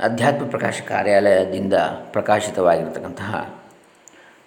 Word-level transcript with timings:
ಅಧ್ಯಾತ್ಮ 0.00 0.46
ಪ್ರಕಾಶ 0.46 0.82
ಕಾರ್ಯಾಲಯದಿಂದ 0.82 1.74
ಪ್ರಕಾಶಿತವಾಗಿರತಕ್ಕಂತಹ 2.12 3.62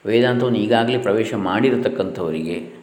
ವೇದಾಂತವನ್ನು 0.05 0.57
ಈಗಾಗಲೇ 0.57 0.97
ಪ್ರವೇಶ 0.97 1.33
ಮಾಡಿರತಕ್ಕಂಥವರಿಗೆ 1.33 2.81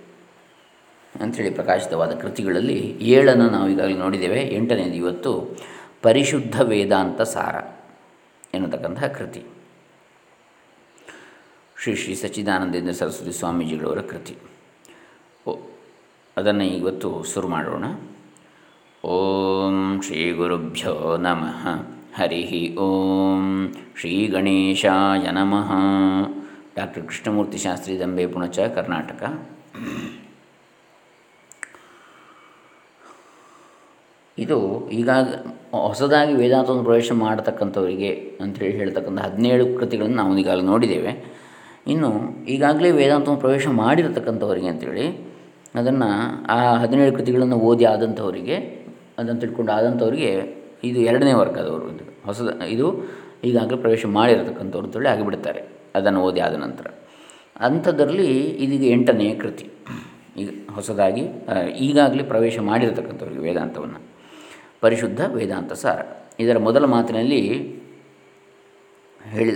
ಅಂಥೇಳಿ 1.21 1.51
ಪ್ರಕಾಶಿತವಾದ 1.51 2.15
ಕೃತಿಗಳಲ್ಲಿ 2.15 2.96
ಏಳನ್ನು 3.01 3.51
ನಾವು 3.51 3.69
ಈಗಾಗಲೇ 3.69 3.96
ನೋಡಿದ್ದೇವೆ. 3.96 4.41
ಎಂಟನೇದು 4.41 4.95
ಇವತ್ತು 4.95 5.57
ಪರಿಶುದ್ಧ 6.03 6.61
ವೇದಾಂತ 6.61 7.23
ಸಾರ 7.23 7.54
ಎನ್ನತಕ್ಕಂತಹ 8.54 9.07
ಕೃತಿ. 9.07 9.45
ಶ್ರೀ 11.82 11.95
ಶ್ರೀ 11.95 12.14
ಸಚ್ಚಿದಾನಂದೇಂದ್ರ 12.14 12.93
ಸರಸ್ವತಿ 12.93 13.32
ಸ್ವಾಮೀಜಿಗಳವರ 13.32 14.00
ಕೃತಿ. 14.00 14.37
ಓ, 15.46 15.57
ಅದನ್ನು 16.37 16.64
ಇವತ್ತು 16.64 17.25
ಶುರು 17.35 17.48
ಮಾಡೋಣ. 17.48 17.85
ಓಂ 19.05 20.03
ಶ್ರೀ 20.03 20.32
ಗುರುಭ್ಯೋ 20.32 21.16
ನಮಃ. 21.16 21.98
ಹರಿ 22.16 22.77
ಓಂ 22.77 23.43
ಶ್ರೀ 23.98 24.26
ಗಣೇಶಾಯ 24.26 25.30
ನಮಃ. 25.30 25.71
ಡಾಕ್ಟರ್ 26.76 27.03
ಕೃಷ್ಣಮೂರ್ತಿ 27.03 27.58
ಶಾಸ್ತ್ರಿ 27.58 28.00
ದಂಬೆ 28.00 28.26
ಪುಣಚ, 28.26 28.58
ಕರ್ನಾಟಕ. 28.75 29.22
ಇದು 34.39 34.58
ಈಗಾಗ 34.91 35.27
ಹೊಸದಾಗಿ 35.72 36.34
ವೇದಾಂತವನ್ನು 36.34 36.84
ಪ್ರವೇಶ 36.84 37.12
ಮಾಡತಕ್ಕಂಥವರಿಗೆ 37.12 38.11
ಅಂತೇಳಿ 38.41 38.77
ಹೇಳ್ತಕ್ಕಂಥ 38.77 39.20
ಹದಿನೇಳು 39.20 39.78
ಕೃತಿಗಳನ್ನು 39.78 40.16
ನಾವು 40.16 40.38
ಈಗಾಗಲೇ 40.38 40.62
ನೋಡಿದ್ದೇವೆ. 40.62 41.12
ಇನ್ನು 41.86 42.11
ಈಗಾಗಲೇ 42.55 42.91
ವೇದಾಂತವನ್ನು 42.91 43.41
ಪ್ರವೇಶ 43.41 43.66
ಮಾಡಿರತಕ್ಕಂಥವರಿಗೆ 43.83 44.69
ಅಂಥೇಳಿ 44.69 45.08
ಅದನ್ನು 45.75 46.08
ಆ 46.47 46.75
ಹದಿನೇಳು 46.75 47.12
ಕೃತಿಗಳನ್ನು 47.16 47.56
ಓದಿ 47.70 47.84
ಆದಂಥವರಿಗೆ, 47.84 48.56
ಅದನ್ನು 49.19 49.41
ತಿಳ್ಕೊಂಡು 49.41 49.72
ಆದಂಥವರಿಗೆ 49.72 50.33
ಇದು 50.84 51.00
ಎರಡನೇ 51.00 51.33
ವರ್ಗದವರು. 51.33 51.89
ಇದು 51.91 52.05
ಹೊಸದ, 52.25 52.61
ಇದು 52.67 52.86
ಈಗಾಗಲೇ 53.45 53.77
ಪ್ರವೇಶ 53.77 54.06
ಮಾಡಿರತಕ್ಕಂಥವ್ರು 54.06 54.86
ಅಂತೇಳಿ 54.86 55.09
ಆಗಿಬಿಡ್ತಾರೆ. 55.09 55.62
ಅದನ್ನು 55.94 56.20
ಓದಿ 56.22 56.41
ಆದ 56.41 56.55
ನಂತರ. 56.55 56.86
ಅಂಥದ್ರಲ್ಲಿ 57.61 58.41
ಇದೀಗ 58.41 58.84
ಎಂಟನೇ 58.84 59.34
ಕೃತಿ. 59.34 59.70
ಈಗ 60.36 60.50
ಹೊಸದಾಗಿ 60.75 61.22
ಈಗಾಗಲೇ 61.78 62.22
ಪ್ರವೇಶ 62.22 62.58
ಮಾಡಿರತಕ್ಕಂಥವ್ರಿಗೆ 62.58 63.41
ವೇದಾಂತವನ್ನು. 63.41 64.00
ಪರಿಶುದ್ಧ 64.80 65.20
ವೇದಾಂತ 65.27 65.72
ಸಾರ. 65.72 65.98
ಇದರ 66.39 66.58
ಮೊದಲ 66.58 66.84
ಮಾತಿನಲ್ಲಿ 66.84 67.41
ಹೇಳಿ 69.30 69.52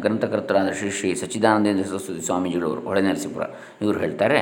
ಗ್ರಂಥಕರ್ತರಾದ 0.00 0.68
ಶ್ರೀ 0.70 0.90
ಶ್ರೀ 0.90 1.14
ಸಚ್ಚಿದಾನಂದೇಂದ್ರ 1.14 1.84
ಸರಸ್ವತಿ 1.84 2.26
ಸ್ವಾಮೀಜಿಗಳವರು, 2.26 2.80
ಹೊಳೆನರಸೀಪುರ 2.80 3.42
ಇವರು 3.82 3.98
ಹೇಳ್ತಾರೆ 3.98 4.40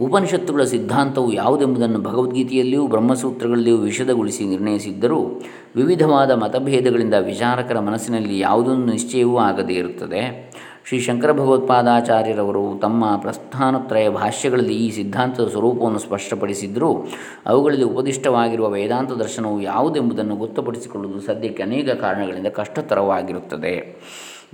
ಉಪನಿಷತ್ತುಗಳ 0.00 0.64
ಸಿದ್ಧಾಂತವು 0.64 1.32
ಯಾವುದೆಂಬುದನ್ನು 1.32 2.02
ಭಗವದ್ಗೀತೆಯಲ್ಲಿಯೂ 2.02 2.86
ಬ್ರಹ್ಮಸೂತ್ರಗಳಲ್ಲಿಯೂ 2.86 3.76
ವಿಷದಗೊಳಿಸಿ 3.76 4.44
ನಿರ್ಣಯಿಸಿದ್ದರೂ 4.44 5.42
ವಿವಿಧವಾದ 5.76 6.30
ಮತಭೇದಗಳಿಂದ 6.30 7.14
ವಿಚಾರಕರ 7.14 7.78
ಮನಸ್ಸಿನಲ್ಲಿ 7.78 8.38
ಯಾವುದೊಂದು 8.38 8.86
ನಿಶ್ಚಯವೂ 8.92 9.38
ಆಗದೇ 9.38 9.74
ಇರುತ್ತದೆ. 9.74 10.52
ಶ್ರೀ 10.88 11.00
ಶಂಕರ 11.00 11.32
ಭಗವತ್ಪಾದಾಚಾರ್ಯರವರು 11.32 12.78
ತಮ್ಮ 12.82 13.16
ಪ್ರಸ್ಥಾನತ್ರಯ 13.16 14.08
ಭಾಷ್ಯಗಳಲ್ಲಿ 14.08 14.74
ಈ 14.74 14.90
ಸಿದ್ಧಾಂತದ 14.90 15.48
ಸ್ವರೂಪವನ್ನು 15.48 15.98
ಸ್ಪಷ್ಟಪಡಿಸಿದ್ದರೂ 15.98 17.06
ಅವುಗಳಲ್ಲಿ 17.46 17.84
ಉಪದಿಷ್ಟವಾಗಿರುವ 17.84 18.70
ವೇದಾಂತ 18.70 19.12
ದರ್ಶನವು 19.12 19.62
ಯಾವುದೆಂಬುದನ್ನು 19.62 20.36
ಗೊತ್ತುಪಡಿಸಿಕೊಳ್ಳುವುದು 20.36 21.20
ಸದ್ಯಕ್ಕೆ 21.20 21.62
ಅನೇಕ 21.62 21.90
ಕಾರಣಗಳಿಂದ 21.90 22.46
ಕಷ್ಟತರವಾಗಿರುತ್ತದೆ. 22.46 24.00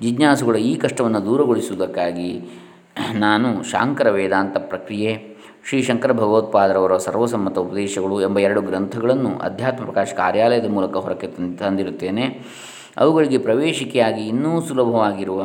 ಜಿಜ್ಞಾಸುಗಳ 0.00 0.56
ಈ 0.56 0.74
ಕಷ್ಟವನ್ನು 0.74 1.24
ದೂರಗೊಳಿಸುವುದಕ್ಕಾಗಿ 1.24 2.62
ನಾನು 3.14 3.62
ಶಾಂಕರ 3.70 4.11
ವೇದಾಂತ 4.11 4.56
ಪ್ರಕ್ರಿಯೆ 4.58 5.36
ಶ್ರೀ 5.69 5.83
ಶಂಕರ 5.83 6.12
ಭಗವತ್ಪಾದರವರ 6.12 6.97
ಸರ್ವಸಮ್ಮತ 6.97 7.59
ಉಪದೇಶಗಳು 7.59 8.20
ಎಂಬ 8.20 8.39
ಎರಡು 8.39 8.61
ಗ್ರಂಥಗಳನ್ನು 8.61 9.39
ಅಧ್ಯಾತ್ಮ 9.39 9.84
ಪ್ರಕಾಶ 9.84 10.12
ಕಾರ್ಯಾಲಯದ 10.12 10.69
ಮೂಲಕ 10.70 10.97
ಹೊರಕ್ಕೆ 10.97 11.27
ತಂದಿರುತ್ತೇನೆ. 11.56 12.41
ಅವುಗಳಿಗೆ 12.97 13.39
ಪ್ರವೇಶಿಕೆಯಾಗಿ 13.39 14.28
ಇನ್ನೂ 14.28 14.61
ಸುಲಭವಾಗಿರುವ 14.61 15.45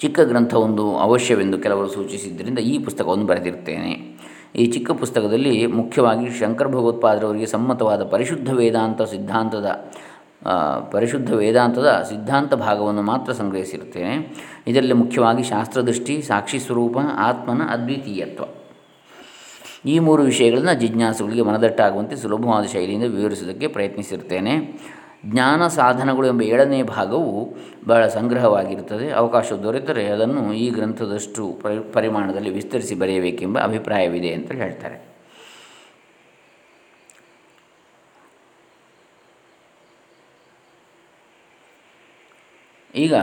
ಚಿಕ್ಕ 0.00 0.20
ಗ್ರಂಥವೊಂದು 0.20 0.98
ಅವಶ್ಯವೆಂದು 0.98 1.58
ಕೆಲವರು 1.58 1.88
ಸೂಚಿಸಿದ್ದರಿಂದ 1.88 2.58
ಈ 2.58 2.78
ಪುಸ್ತಕವನ್ನು 2.78 3.26
ಬರೆದಿರುತ್ತೇನೆ. 3.26 3.92
ಈ 4.56 4.66
ಚಿಕ್ಕ 4.66 4.90
ಪುಸ್ತಕದಲ್ಲಿ 4.90 5.66
ಮುಖ್ಯವಾಗಿ 5.66 6.30
ಶಂಕರ 6.30 6.66
ಭಗವತ್ಪಾದರವರಿಗೆ 6.66 7.46
ಸಮ್ಮತವಾದ 7.46 8.04
ಪರಿಶುದ್ಧ 8.04 8.52
ವೇದಾಂತ 8.52 9.02
ಸಿದ್ಧಾಂತದ 9.02 9.92
ಪರಿಶುದ್ಧ 10.90 11.34
ವೇದಾಂತದ 11.34 12.06
ಸಿದ್ಧಾಂತ 12.08 12.54
ಭಾಗವನ್ನು 12.54 13.02
ಮಾತ್ರ 13.02 13.32
ಸಂಗ್ರಹಿಸಿರುತ್ತೇನೆ. 13.32 14.16
ಇದರಲ್ಲಿ 14.66 14.92
ಮುಖ್ಯವಾಗಿ 14.92 15.42
ಶಾಸ್ತ್ರದೃಷ್ಟಿ, 15.42 16.22
ಸಾಕ್ಷಿ 16.22 16.58
ಸ್ವರೂಪ, 16.58 16.96
ಆತ್ಮನ 17.18 17.62
ಅದ್ವಿತೀಯತ್ವ. 17.70 18.44
ಈ 19.84 19.98
ಮೂರು 19.98 20.22
ವಿಷಯಗಳನ್ನು 20.22 20.74
ಜಿಜ್ಞಾಸುಗಳಿಗೆ 20.80 21.42
ಮನದಟ್ಟಾಗುವಂತೆ 21.42 22.16
ಸುಲಭವಾದ 22.16 22.64
ಶೈಲಿಯಿಂದ 22.66 23.14
ವಿವರಿಸುವುದಕ್ಕೆ 23.14 23.66
ಪ್ರಯತ್ನಿಸಿರುತ್ತೇನೆ. 23.66 24.80
ಜ್ಞಾನ 25.26 25.66
ಸಾಧನಗಳು 25.68 26.26
ಎಂಬ 26.26 26.42
ಏಳನೇ 26.42 26.82
ಭಾಗವು 26.82 27.56
ಬಹಳ 27.86 28.06
ಸಂಗ್ರಹವಾಗಿರುತ್ತದೆ. 28.06 29.10
ಅವಕಾಶ 29.10 29.52
ದೊರೆತರೆ 29.52 30.06
ಅದನ್ನು 30.06 30.52
ಈ 30.52 30.70
ಗ್ರಂಥದಷ್ಟು 30.70 31.60
ಪರಿಮಾಣದಲ್ಲಿ 31.92 32.50
ವಿಸ್ತರಿಸಿ 32.50 32.94
ಬರೆಯಬೇಕೆಂಬ 32.94 33.58
ಅಭಿಪ್ರಾಯವಿದೆ 33.58 34.32
ಅಂತ 34.32 34.52
ಹೇಳ್ತಾರೆ. 34.52 35.12
ಈಗ 42.94 43.14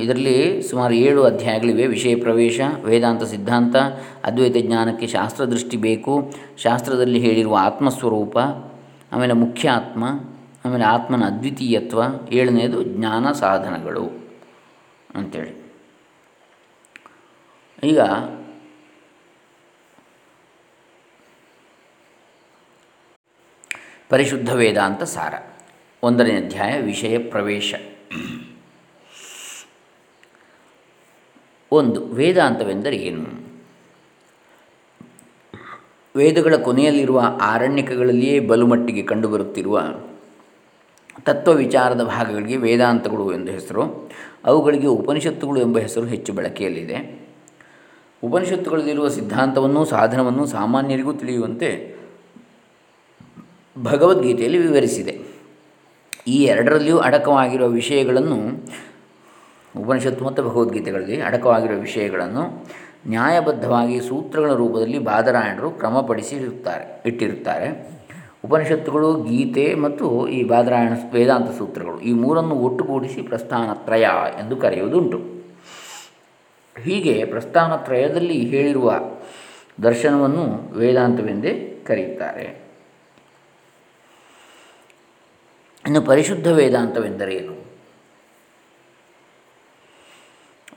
ಇದರಲ್ಲಿ 0.00 0.62
ಸುಮಾರು 0.62 0.94
ಏಳು 0.94 1.24
ಅಧ್ಯಾಯಗಳಿವೆ. 1.24 1.86
ವಿಷಯ, 1.86 2.14
ಪ್ರವೇಶ, 2.16 2.60
ವೇದಾಂತ, 2.82 3.22
ಸಿದ್ಧಾಂತ, 3.22 3.76
ಅದ್ವೈತ 4.24 4.56
ಜ್ಞಾನಕ್ಕೆ 4.60 5.06
ಶಾಸ್ತ್ರದೃಷ್ಟಿ 5.06 5.76
ಬೇಕು. 5.76 6.32
ಶಾಸ್ತ್ರದಲ್ಲಿ 6.56 7.18
ಹೇಳಿರುವ 7.18 7.58
ಆತ್ಮಸ್ವರೂಪ, 7.60 8.38
ಆಮೇಲೆ 9.12 9.32
ಮುಖ್ಯ 9.32 9.70
ಆತ್ಮ, 9.70 10.04
ಆಮೇಲೆ 10.64 10.84
ಆತ್ಮನ 10.84 11.24
ಅದ್ವಿತೀಯತ್ವ 11.24 12.02
ಏಳನೆಯದು 12.32 12.82
ಜ್ಞಾನ 12.82 13.32
ಸಾಧನಗಳು 13.32 14.04
ಅಂಥೇಳಿ 15.14 15.64
ಈಗ 17.84 18.00
ಪರಿಶುದ್ಧ 24.08 24.52
ವೇದಾಂತ 24.52 25.02
ಸಾರ. 25.02 25.34
ಒಂದನೇ 26.02 26.34
ಅಧ್ಯಾಯ, 26.36 26.80
ವಿಷಯ, 26.80 27.18
ಪ್ರವೇಶ. 27.18 27.74
ಒಂದು 31.72 32.06
ವೇದಾಂತವೆಂದರೆ 32.06 32.96
ಏನು? 32.96 33.44
ವೇದಗಳ 36.16 36.56
ಕೊನೆಯಲ್ಲಿರುವ 36.56 37.38
ಆರಣ್ಯಕಗಳಲ್ಲಿಯೇ 37.40 38.40
ಬಲುಮಟ್ಟಿಗೆ 38.40 39.02
ಕಂಡುಬರುತ್ತಿರುವ 39.02 39.82
ತತ್ವ 41.22 41.52
ವಿಚಾರದ 41.52 42.04
ಭಾಗಗಳಿಗೆ 42.04 42.56
ವೇದಾಂತಗಳು 42.56 43.32
ಎಂದು 43.32 43.52
ಹೆಸರು, 43.52 44.10
ಅವುಗಳಿಗೆ 44.44 44.86
ಉಪನಿಷತ್ತುಗಳು 44.86 45.60
ಎಂಬ 45.60 45.78
ಹೆಸರು 45.78 46.04
ಹೆಚ್ಚು 46.04 46.32
ಬಳಕೆಯಲ್ಲಿದೆ. 46.32 47.28
ಉಪನಿಷತ್ತುಗಳಲ್ಲಿರುವ 48.22 49.08
ಸಿದ್ಧಾಂತವನ್ನು 49.08 49.84
ಸಾಧನವನ್ನು 49.84 50.46
ಸಾಮಾನ್ಯರಿಗೂ 50.46 51.12
ತಿಳಿಯುವಂತೆ 51.12 51.96
ಭಗವದ್ಗೀತೆಯಲ್ಲಿ 53.82 54.58
ವಿವರಿಸಿದೆ. 54.58 55.20
ಈ 56.26 56.44
ಎರಡರಲ್ಲಿಯೂ 56.44 56.98
ಅಡಕವಾಗಿರುವ 56.98 57.68
ವಿಷಯಗಳನ್ನು 57.68 58.38
ಉಪನಿಷತ್ತು 59.76 60.24
ಮತ್ತು 60.24 60.42
ಭಗವದ್ಗೀತೆಗಳಲ್ಲಿ 60.42 61.20
ಅಡಕವಾಗಿರುವ 61.20 61.78
ವಿಷಯಗಳನ್ನು 61.78 62.66
ನ್ಯಾಯಬದ್ಧವಾಗಿ 63.08 64.00
ಸೂತ್ರಗಳ 64.00 64.52
ರೂಪದಲ್ಲಿ 64.52 64.98
ಬಾದರಾಯಣರು 64.98 65.70
ಕ್ರಮಪಡಿಸಿರುತ್ತಾರೆ 65.70 67.02
ಇಟ್ಟಿರುತ್ತಾರೆ. 67.06 67.94
ಉಪನಿಷತ್ತುಗಳು 68.44 69.22
ಗೀತೆ 69.22 69.74
ಮತ್ತು 69.74 70.28
ಈ 70.28 70.44
ಬಾದರಾಯಣ 70.44 70.92
ವೇದಾಂತ 71.12 71.58
ಸೂತ್ರಗಳು 71.58 72.00
ಈ 72.00 72.12
ಮೂರನ್ನು 72.12 72.54
ಒಟ್ಟುಗೂಡಿಸಿ 72.54 73.22
ಪ್ರಸ್ಥಾನತ್ರಯ 73.22 74.06
ಎಂದು 74.38 74.56
ಕರೆಯುವುದುಂಟು. 74.56 75.18
ಹೀಗೆ 76.82 77.24
ಪ್ರಸ್ಥಾನತ್ರಯದಲ್ಲಿ 77.24 78.34
ಹೇಳಿರುವ 78.34 78.92
ದರ್ಶನವನ್ನು 79.82 80.72
ವೇದಾಂತವೆಂದೇ 80.78 81.82
ಕರೆಯುತ್ತಾರೆ. 81.86 82.64
ಇನ್ನು 85.86 86.02
ಪರಿಶುದ್ಧ 86.02 86.46
ವೇದಾಂತವೆಂದರೇನು 86.46 87.63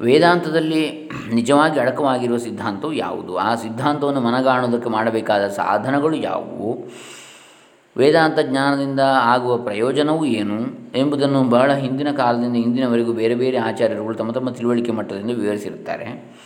ವೇದಾಂತದಲ್ಲಿ 0.01 1.09
ನಿಜವಾಗಿ 1.33 1.79
ಅಡಕವಾಗಿರುವ 1.79 2.37
ಸಿದ್ಧಾಂತವು 2.37 2.93
ಯಾವುದು? 2.93 3.37
ಆ 3.37 3.55
ಸಿದ್ಧಾಂತವನ್ನು 3.55 4.21
ಮನಗಾಣುವುದಕ್ಕೆ 4.21 4.89
ಮಾಡಬೇಕಾದ 4.89 5.47
ಸಾಧನಗಳು 5.47 6.15
ಯಾವುವು? 6.15 6.87
ವೇದಾಂತ 7.97 8.39
ಜ್ಞಾನದಿಂದ 8.39 8.99
ಆಗುವ 9.21 9.57
ಪ್ರಯೋಜನವು 9.57 10.25
ಏನು 10.25 10.57
ಎಂಬುದನ್ನು 10.95 11.43
ಬಹಳ 11.43 11.73
ಹಿಂದಿನ 11.73 12.11
ಕಾಲದಿಂದ 12.11 12.55
ಇಂದಿನವರೆಗೂ 12.55 13.13
ಬೇರೆ 13.13 13.35
ಬೇರೆ 13.35 13.57
ಆಚಾರ್ಯರುಗಳು 13.57 14.15
ತಮ್ಮ 14.15 14.31
ತಮ್ಮ 14.31 14.49
ತಿಳುವಳಿಕೆ 14.49 14.91
ಮಟ್ಟದಿಂದ 14.91 15.31
ವಿವರಿಸಿರುತ್ತಾರೆ. 15.37 16.37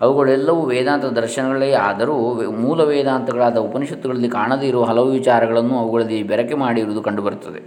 ಅವುಗಳೆಲ್ಲವೂ 0.00 0.62
ವೇದಾಂತ 0.62 1.04
ದರ್ಶನಗಳೇ 1.04 1.72
ಆದರೂ 1.72 2.14
ಮೂಲ 2.50 2.80
ವೇದಾಂತಗಳಾದ 2.80 3.56
ಉಪನಿಷತ್ತುಗಳಲ್ಲಿ 3.56 4.28
ಕಾಣದೇ 4.28 4.66
ಇರುವ 4.66 4.84
ಹಲವು 4.84 5.10
ವಿಚಾರಗಳನ್ನು 5.10 5.78
ಅವುಗಳಲ್ಲಿ 5.78 6.22
ಬೆರಕೆ 6.22 6.54
ಮಾಡಿರುವುದು 6.54 7.02
ಕಂಡುಬರುತ್ತದೆ. 7.02 7.60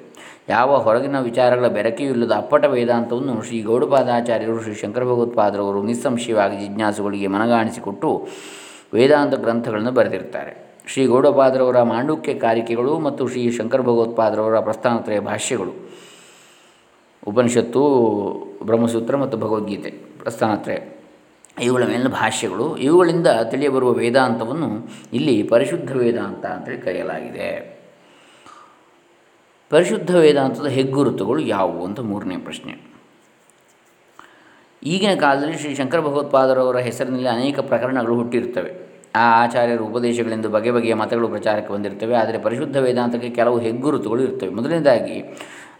ಯಾವ 0.49 0.77
ಹೊರಗಿನ 0.77 1.19
ವಿಚಾರಗಳ 1.19 1.67
ಬೆರಕೆಯೂ 1.67 2.11
ಇಲ್ಲದ 2.11 2.31
ಅಪ್ಪಟ 2.31 2.65
ವೇದಾಂತವನ್ನು 2.65 3.41
ಶ್ರೀ 3.43 3.61
ಗೌಡಪಾದಾಚಾರ್ಯರು, 3.61 4.61
ಶ್ರೀ 4.61 4.73
ಶಂಕರ 4.73 5.03
ಭಗವತ್ಪಾದರವರು 5.03 5.83
ನಿಸ್ಸಂಶಯವಾಗಿ 5.83 6.59
ಜಿಜ್ಞಾಸುಗಳಿಗೆ 6.59 7.27
ಮನಗಾಣಿಸಿಕೊಟ್ಟು 7.27 8.27
ವೇದಾಂತ 8.93 9.35
ಗ್ರಂಥಗಳನ್ನು 9.35 9.91
ಬರೆದಿರ್ತಾರೆ 9.91 10.77
ಶ್ರೀ 10.87 11.05
ಗೌಡಪಾದರವರ 11.05 11.81
ಮಾಂಡುಕ್ಯ 11.81 12.33
ಕಾರಿಕೆಗಳು 12.33 12.99
ಮತ್ತು 12.99 13.27
ಶ್ರೀ 13.27 13.51
ಶಂಕರ 13.51 13.81
ಭಗವತ್ಪಾದರವರ 13.81 14.59
ಪ್ರಸ್ಥಾನತ್ರಯ 14.59 15.19
ಭಾಷ್ಯಗಳು. 15.19 15.73
ಉಪನಿಷತ್ತು, 17.27 17.83
ಬ್ರಹ್ಮಸೂತ್ರ 18.63 19.17
ಮತ್ತು 19.17 19.37
ಭಗವದ್ಗೀತೆ 19.37 19.91
ಪ್ರಸ್ಥಾನತ್ರಯ. 19.91 20.88
ಇವುಗಳ 21.61 21.83
ಮೇಲಿನ 21.83 22.07
ಭಾಷ್ಯಗಳು. 22.07 22.77
ಇವುಗಳಿಂದ 22.77 23.27
ತಿಳಿಯಬರುವ 23.27 23.91
ವೇದಾಂತವನ್ನು 23.91 24.69
ಇಲ್ಲಿ 25.13 25.43
ಪರಿಶುದ್ಧ 25.43 25.91
ವೇದಾಂತ 25.91 26.45
ಅಂತೇಳಿ 26.45 26.77
ಕರೆಯಲಾಗಿದೆ. 26.77 27.79
ಪರಿಶುದ್ಧ 29.69 30.15
ವೇದಾಂತದ 30.15 30.67
ಹೆಗ್ಗುರುತುಗಳು 30.67 31.41
ಯಾವುವು 31.41 31.85
ಅಂತ 31.85 31.99
ಮೂರನೇ 31.99 32.37
ಪ್ರಶ್ನೆ. 32.37 32.89
ಈಗಿನ 34.83 35.19
ಕಾಲದಲ್ಲಿ 35.19 35.57
ಶ್ರೀ 35.57 35.75
ಶಂಕರ 35.75 35.99
ಭಗವತ್ಪಾದರವರ 35.99 36.77
ಹೆಸರಿನಲ್ಲಿ 36.77 37.29
ಅನೇಕ 37.29 37.59
ಪ್ರಕರಣಗಳು 37.59 38.15
ಹುಟ್ಟಿರುತ್ತವೆ. 38.15 38.89
ಆ 39.15 39.43
ಆಚಾರ್ಯರ 39.43 39.79
ಉಪದೇಶಗಳಿಂದ 39.79 40.45
ಬಗೆ 40.45 40.71
ಬಗೆಯ 40.71 40.93
ಮತಗಳು 40.93 41.27
ಪ್ರಚಾರಕ್ಕೆ 41.27 41.73
ಬಂದಿರ್ತವೆ 41.73 42.15
ಆದರೆ 42.15 42.37
ಪರಿಶುದ್ಧ 42.37 42.77
ವೇದಾಂತಕ್ಕೆ 42.77 43.29
ಕೆಲವು 43.29 43.59
ಹೆಗ್ಗುರುತುಗಳು 43.59 44.23
ಇರ್ತವೆ 44.23 44.49
ಮೊದಲನೇದಾಗಿ, 44.49 45.23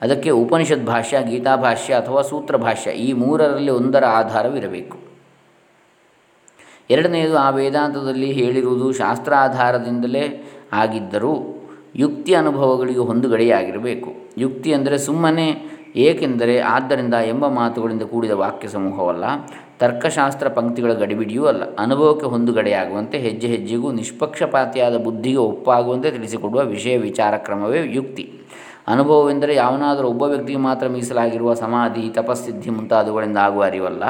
ಅದಕ್ಕೆ 0.01 0.29
ಉಪನಿಷತ್ 0.29 0.85
ಭಾಷ್ಯ 0.85 1.17
ಗೀತಾ 1.29 1.55
ಭಾಷ್ಯ 1.55 1.93
ಅಥವಾ 1.93 2.21
ಸೂತ್ರ 2.21 2.55
ಭಾಷ್ಯ 2.55 2.91
ಈ 2.91 3.13
ಮೂರರಲ್ಲಿ 3.13 3.71
ಒಂದರ 3.71 4.03
ಆಧಾರವಿರಬೇಕು. 4.05 5.08
ಎರಡನೆಯದು 6.91 7.35
ಆ 7.37 7.49
ವೇದಾಂತದಲ್ಲಿ 7.49 8.29
ಹೇಳಿರುವುದು 8.31 8.87
ಶಾಸ್ತ್ರಾಧಾರದಿಂದಲೇ 8.91 10.23
ಆಗಿದ್ದರೂ 10.73 11.33
ಯುಕ್ತಿ 11.95 12.31
ಅನುಭವಗಳಿಗೆ 12.33 12.99
ಹೊಂದುಗಡೆಯಾಗಿರಬೇಕು 12.99 14.09
ಯುಕ್ತಿ 14.37 14.69
ಅಂದರೆ 14.73 14.97
ಸುಮ್ಮನೆ 14.97 15.47
ಏಕೆಂದರೆ 16.05 16.55
ಆದ್ದರಿಂದ 16.73 17.13
ಎಂಬ 17.13 17.45
ಮಾತುಗಳಿಂದ 17.47 18.01
ಕೂಡಿದ 18.01 18.31
ವಾಕ್ಯ 18.31 18.67
ಸಮೂಹವಲ್ಲ, 18.67 19.25
ತರ್ಕಶಾಸ್ತ್ರ 19.79 20.47
ಪಂಕ್ತಿಗಳ 20.47 20.91
ಗಡಿಬಿಡಿಯೂ 20.93 21.43
ಅಲ್ಲ. 21.45 21.63
ಅನುಭವಕ್ಕೆ 21.79 22.25
ಹೊಂದುಗಡೆಯಾಗುವಂತೆ 22.25 23.17
ಹೆಜ್ಜೆ 23.17 23.47
ಹೆಜ್ಜೆಗೂ 23.47 23.91
ನಿಷ್ಪಕ್ಷಪಾತಿಯಾದ 23.91 24.97
ಬುದ್ಧಿಗೆ 24.97 25.41
ಒಪ್ಪಾಗುವಂತೆ 25.51 26.11
ತಿಳಿಸಿಕೊಡುವ 26.11 26.63
ವಿಷಯ 26.75 26.97
ವಿಚಾರ 26.97 27.33
ಕ್ರಮವೇ 27.37 27.81
ಯುಕ್ತಿ. 27.93 28.25
ಅನುಭವವೆಂದರೆ 28.89 29.55
ಯಾವನಾದರೂ 29.55 30.07
ಒಬ್ಬ 30.07 30.23
ವ್ಯಕ್ತಿಗೆ 30.23 30.59
ಮಾತ್ರ 30.59 30.87
ಮೀಸಲಾಗಿರುವ 30.87 31.53
ಸಮಾಧಿ, 31.53 32.09
ತಪಸ್ಸಿದ್ಧಿ 32.09 32.69
ಮುಂತಾದವುಗಳಿಂದ 32.69 33.37
ಆಗುವ 33.37 33.63
ಅರಿವಲ್ಲ. 33.63 34.03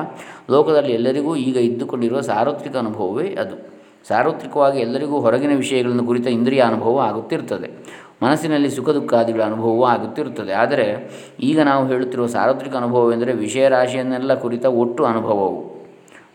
ಲೋಕದಲ್ಲಿ 0.52 0.94
ಎಲ್ಲರಿಗೂ 0.94 1.36
ಈಗ 1.36 1.58
ಇದ್ದುಕೊಂಡಿರುವ 1.58 2.22
ಸಾರ್ವತ್ರಿಕ 2.22 2.78
ಅನುಭವವೇ 2.78 3.36
ಅದು. 3.36 3.80
ಸಾರ್ವತ್ರಿಕವಾಗಿ 4.08 4.80
ಎಲ್ಲರಿಗೂ 4.80 5.20
ಹೊರಗಿನ 5.20 5.56
ವಿಷಯಗಳನ್ನು 5.56 6.04
ಕುರಿತ 6.04 6.28
ಇಂದ್ರಿಯ 6.28 6.60
ಅನುಭವ 6.60 7.00
ಆಗುತ್ತಿರುತ್ತದೆ 7.00 8.00
ಮನಸ್ಸಿನಲ್ಲಿ 8.24 8.70
ಸುಖ 8.70 8.90
ದುಃಖಾದಿಗಳ 8.90 9.44
ಅನುಭವವೂ 9.44 9.84
ಆಗುತ್ತಿರುತ್ತದೆ 9.84 10.54
ಆದರೆ 10.54 11.10
ಈಗ 11.40 11.62
ನಾವು 11.62 11.88
ಹೇಳುತ್ತಿರುವ 11.88 12.28
ಸಾರ್ವತ್ರಿಕ 12.28 12.76
ಅನುಭವವೆಂದರೆ 12.76 13.34
ವಿಷಯ 13.34 13.70
ರಾಶಿಯನ್ನೆಲ್ಲ 13.70 14.34
ಕುರಿತ 14.34 14.66
ಒಟ್ಟು 14.66 15.06
ಅನುಭವವು. 15.06 15.88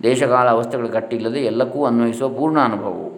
ದೇಶಕಾಲ 0.03 0.49
ಅವಸ್ಥೆಗಳ 0.49 0.87
ಕಟ್ಟಿಲ್ಲದೆ 0.87 1.41
ಎಲ್ಲಕ್ಕೂ 1.41 1.85
ಅನ್ವಯಿಸುವ 1.85 2.29
ಪೂರ್ಣ 2.29 2.61
ಅನುಭವವು. 2.61 3.14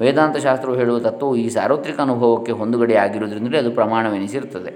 ವೇದಾಂತ 0.00 0.36
ಶಾಸ್ತ್ರವು 0.36 0.76
ಹೇಳುವ 0.76 0.98
ತತ್ವವು 0.98 1.36
ಈ 1.36 1.48
ಸಾರ್ವತ್ರಿಕ 1.48 2.00
ಅನುಭವಕ್ಕೆ 2.00 2.52
ಹೊಂದುಗಡೆಯಾಗಿರುವುದರಿಂದಲೇ 2.52 3.58
ಅದು 3.58 3.70
ಪ್ರಮಾಣವೆನಿಸಿರುತ್ತದೆ. 3.70 4.70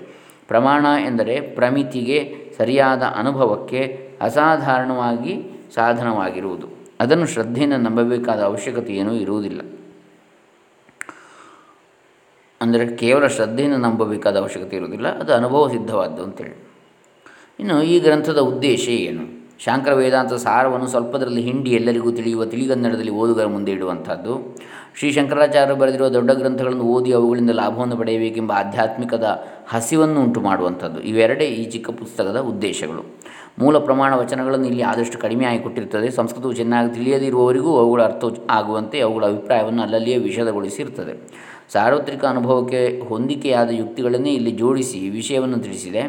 ಪ್ರಮಾಣ 0.48 0.86
ಎಂದರೆ 1.06 1.40
ಪ್ರಮಿತಿಗೆ 1.40 2.34
ಸರಿಯಾದ 2.58 3.02
ಅನುಭವಕ್ಕೆ 3.02 4.10
ಅಸಾಧಾರಣವಾಗಿ 4.20 5.34
ಸಾಧನವಾಗಿರುವುದು. 5.74 6.66
ಅದನ್ನು 7.00 7.26
ಶ್ರದ್ಧೆಯಿಂದ 7.26 7.72
ನಂಬಬೇಕಾದ 7.72 8.40
ಅವಶ್ಯಕತೆ 8.42 8.94
ಏನೂ 8.94 9.12
ಇರುವುದಿಲ್ಲ. 9.12 9.60
ಅಂದರೆ 12.60 12.96
ಕೇವಲ 12.96 13.26
ಶ್ರದ್ಧೆಯಿಂದ 13.26 13.74
ನಂಬಬೇಕಾದ 13.74 14.36
ಅವಶ್ಯಕತೆ 14.38 14.76
ಇರುವುದಿಲ್ಲ, 14.76 15.18
ಅದು 15.18 15.34
ಅನುಭವ 15.34 15.68
ಸಿದ್ಧವಾದ್ದು 15.68 16.22
ಅಂತೇಳಿ. 16.22 16.68
ಇನ್ನು 17.60 17.82
ಈ 17.82 18.00
ಗ್ರಂಥದ 18.00 18.38
ಉದ್ದೇಶ 18.38 18.88
ಏನು? 18.88 19.42
ಶಾಂಕರ 19.58 19.94
ವೇದಾಂತ 19.94 20.32
ಸಾರವನ್ನು 20.32 20.86
ಸ್ವಲ್ಪದರಲ್ಲಿ 20.86 21.42
ಹಿಂಡಿ 21.42 21.70
ಎಲ್ಲರಿಗೂ 21.70 22.10
ತಿಳಿಯುವ 22.10 22.44
ತಿಳಿಗನ್ನಡದಲ್ಲಿ 22.44 23.10
ಓದುಗರ 23.10 23.46
ಮುಂದೆ 23.46 23.72
ಇಡುವಂಥದ್ದು. 23.72 24.56
ಶ್ರೀ 24.94 25.12
ಶಂಕರಾಚಾರ್ಯರು 25.12 25.76
ಬರೆದಿರುವ 25.76 26.08
ದೊಡ್ಡ 26.08 26.30
ಗ್ರಂಥಗಳನ್ನು 26.30 26.84
ಓದಿ 26.84 27.12
ಅವುಗಳಿಂದ 27.12 27.50
ಲಾಭವನ್ನು 27.50 27.96
ಪಡೆಯಬೇಕೆಂಬ 27.96 28.52
ಆಧ್ಯಾತ್ಮಿಕದ 28.52 29.42
ಹಸಿವನ್ನು 29.68 30.22
ಉಂಟು 30.22 30.40
ಮಾಡುವಂಥದ್ದು. 30.40 31.00
ಇವೆರಡೇ 31.00 31.44
ಈ 31.44 31.70
ಚಿಕ್ಕ 31.70 31.90
ಪುಸ್ತಕದ 31.90 32.40
ಉದ್ದೇಶಗಳು. 32.40 33.04
ಮೂಲ 33.58 33.78
ಪ್ರಮಾಣ 33.78 34.16
ವಚನಗಳನ್ನು 34.16 34.66
ಇಲ್ಲಿ 34.66 34.82
ಆದಷ್ಟು 34.82 35.18
ಕಡಿಮೆಯಾಗಿ 35.18 35.58
ಕೊಟ್ಟಿರ್ತದೆ 35.58 36.10
ಸಂಸ್ಕೃತವು 36.10 36.52
ಚೆನ್ನಾಗಿ 36.52 36.94
ತಿಳಿಯದಿರುವವರಿಗೂ 36.94 37.78
ಅವುಗಳ 37.78 38.02
ಅರ್ಥ 38.02 38.24
ಆಗುವಂತೆ 38.50 39.00
ಅವುಗಳ 39.00 39.24
ಅಭಿಪ್ರಾಯವನ್ನು 39.26 39.82
ಅಲ್ಲಲ್ಲಿಯೇ 39.82 40.18
ವಿಷದಗೊಳಿಸಿರ್ತದೆ 40.18 41.14
ಸಾರ್ವತ್ರಿಕ 41.72 42.24
ಅನುಭವಕ್ಕೆ 42.24 43.00
ಹೊಂದಿಕೆಯಾದ 43.00 43.70
ಯುಕ್ತಿಗಳನ್ನೇ 43.72 44.30
ಇಲ್ಲಿ 44.30 44.50
ಜೋಡಿಸಿ 44.50 45.10
ವಿಷಯವನ್ನು 45.10 45.58
ತಿಳಿಸಿದೆ. 45.58 46.02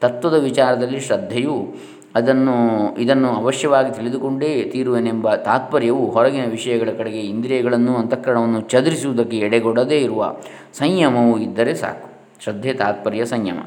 ತತ್ವದ 0.00 0.34
ವಿಚಾರದಲ್ಲಿ 0.34 1.00
ಶ್ರದ್ಧೆಯು 1.00 1.74
ಅದನ್ನು, 2.14 2.96
ಇದನ್ನು 2.96 3.28
ಅವಶ್ಯವಾಗಿ 3.28 3.96
ತಿಳಿದುಕೊಂಡೇ 3.96 4.64
ತೀರುವೆನೆಂಬ 4.64 5.34
ತಾತ್ಪರ್ಯವು 5.34 6.10
ಹೊರಗಿನ 6.10 6.50
ವಿಷಯಗಳ 6.50 6.88
ಕಡೆಗೆ 6.98 7.20
ಇಂದ್ರಿಯಗಳನ್ನು, 7.20 7.96
ಅಂತಃಕರಣವನ್ನು 7.96 8.60
ಚದುರಿಸುವುದಕ್ಕೆ 8.60 9.38
ಎಡೆಗೊಡದೇ 9.38 9.98
ಇರುವ 9.98 10.36
ಸಂಯಮವು 10.72 11.38
ಇದ್ದರೆ 11.38 11.74
ಸಾಕು. 11.74 12.10
ಶ್ರದ್ಧೆ, 12.40 12.74
ತಾತ್ಪರ್ಯ, 12.74 13.26
ಸಂಯಮ. 13.26 13.58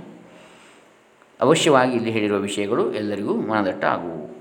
ಅವಶ್ಯವಾಗಿ 1.41 1.95
ಇಲ್ಲಿ 1.95 2.11
ಹೇಳಿರುವ 2.11 2.39
ವಿಷಯಗಳು 2.39 2.93
ಎಲ್ಲರಿಗೂ 2.93 3.33
ಮನದಟ್ಟ 3.33 3.85
ಆಗುವು. 3.85 4.31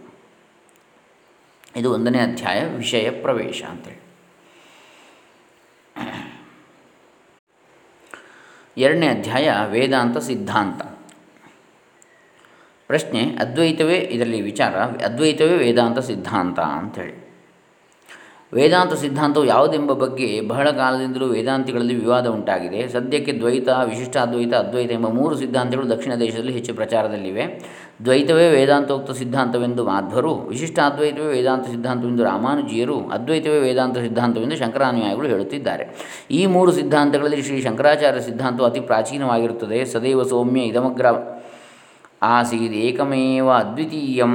ಇದು 1.77 1.93
ಒಂದನೇ 1.93 2.19
ಅಧ್ಯಾಯ, 2.19 2.65
ವಿಷಯ 2.65 3.11
ಪ್ರವೇಶ 3.11 3.63
ಅಂತೇಳಿ. 3.71 4.01
ಎರಡನೇ 8.77 9.09
ಅಧ್ಯಾಯ, 9.09 9.51
ವೇದಾಂತ 9.71 10.19
ಸಿದ್ಧಾಂತ. 10.19 10.90
ಪ್ರಶ್ನೆ, 12.91 13.25
ಅದ್ವೈತವೇ 13.41 13.99
ಇದರಲ್ಲಿ 14.11 14.43
ವಿಚಾರ, 14.51 14.77
ಅದ್ವೈತವೇ 15.09 15.57
ವೇದಾಂತ 15.65 15.99
ಸಿದ್ಧಾಂತ 16.11 16.61
ಅಂಥೇಳಿ. 16.79 17.17
ವೇದಾಂತ 18.55 18.93
ಸಿದ್ಧಾಂತವು 18.93 19.45
ಯಾವುದೆಂಬ 19.45 19.93
ಬಗ್ಗೆ 19.93 20.29
ಬಹಳ 20.53 20.69
ಕಾಲದಿಂದಲೂ 20.71 21.27
ವೇದಾಂತಿಗಳಲ್ಲಿ 21.27 21.95
ವಿವಾದ 21.95 22.27
ಉಂಟಾಗಿದೆ. 22.27 22.81
ಸದ್ಯಕ್ಕೆ 22.89 23.33
ದ್ವೈತ 23.33 23.69
ವಿಶಿಷ್ಟಾದ್ವೈತ 23.91 24.53
ಅದ್ವೈತ 24.55 24.91
ಎಂಬ 24.91 25.09
ಮೂರು 25.09 25.35
ಸಿದ್ಧಾಂತಗಳು 25.37 25.87
ದಕ್ಷಿಣ 25.91 26.15
ದೇಶದಲ್ಲಿ 26.15 26.53
ಹೆಚ್ಚು 26.53 26.73
ಪ್ರಚಾರದಲ್ಲಿವೆ. 26.75 27.45
ದ್ವೈತವೇ 28.05 28.47
ವೇದಾಂತೋಕ್ತ 28.51 29.11
ಸಿದ್ಧಾಂತವೆಂದು 29.11 29.83
ಮಾಧ್ವರು, 29.85 30.33
ವಿಶಿಷ್ಟ 30.53 30.79
ಅದ್ವೈತವೇ 30.89 31.31
ವೇದಾಂತ 31.33 31.67
ಸಿದ್ಧಾಂತವೆಂದು 31.67 32.25
ರಾಮಾನುಜಿಯರು, 32.25 32.99
ಅದ್ವೈತವೇ 33.09 33.61
ವೇದಾಂತ 33.61 33.99
ಸಿದ್ಧಾಂತವೆಂದು 33.99 34.57
ಶಂಕರಾನುಯಾಯಿಗಳು 34.57 35.29
ಹೇಳುತ್ತಿದ್ದಾರೆ. 35.29 35.87
ಈ 36.31 36.43
ಮೂರು 36.47 36.73
ಸಿದ್ಧಾಂತಗಳಲ್ಲಿ 36.73 37.43
ಶ್ರೀ 37.43 37.61
ಶಂಕರಾಚಾರ್ಯ 37.63 38.21
ಸಿದ್ಧಾಂತವು 38.21 38.67
ಅತಿ 38.67 38.81
ಪ್ರಾಚೀನವಾಗಿರುತ್ತದೆ. 38.81 39.81
ಸದೈವ 39.85 40.23
ಸೌಮ್ಯ, 40.23 40.61
ಇದಮಗ್ರ 40.73 41.07
ಆಸೀದ್ 42.23 42.75
ಏಕಮೇವ 42.75 43.51
ಅದ್ವಿತೀಯಂ. 43.51 44.35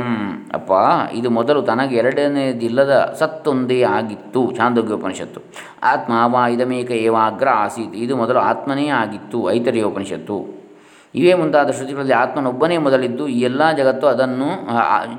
ಅಪ್ಪ, 0.54 0.72
ಇದು 1.14 1.30
ಮೊದಲು 1.30 1.62
ತನಗೆ 1.62 1.96
ಎರಡನೇದಿಲ್ಲದ 1.96 3.16
ಸತ್ತೊಂದೇ 3.20 3.82
ಆಗಿತ್ತು. 3.84 4.52
ಚಾಂದೋಗ್ಯೋಪನಿಷತ್ತು 4.56 5.42
ಆತ್ಮ 5.84 6.14
ವಾ 6.26 6.48
ಇದಮೇಕ 6.48 6.92
ಏವಾಗ್ರ 6.92 7.48
ಆಸೀತ್ 7.50 7.96
ಇದು 7.96 8.18
ಮೊದಲು 8.18 8.40
ಆತ್ಮನೇ 8.40 8.88
ಆಗಿತ್ತು. 8.88 9.52
ಐತರ್ಯೋಪನಿಷತ್ತು. 9.52 10.66
ಇವೇ 11.16 11.34
ಮುಂತಾದ 11.34 11.72
ಶ್ರುತಿಗಳಲ್ಲಿ 11.72 12.14
ಆತ್ಮನೊಬ್ಬನೇ 12.14 12.78
ಮೊದಲಿದ್ದು. 12.78 13.28
ಈ 13.28 13.42
ಎಲ್ಲ 13.42 13.72
ಜಗತ್ತು 13.72 14.08
ಅದನ್ನು 14.08 14.50